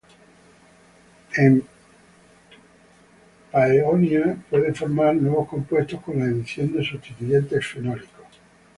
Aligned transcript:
En 1.35 1.63
"Paeonia", 3.51 4.35
puede 4.49 4.73
formar 4.73 5.13
nuevos 5.17 5.47
compuestos 5.47 6.01
con 6.01 6.19
adición 6.23 6.73
de 6.73 6.83
sustituyentes 6.83 7.67
fenólicos. 7.67 8.25